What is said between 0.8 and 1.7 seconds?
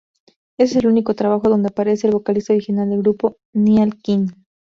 el único trabajo donde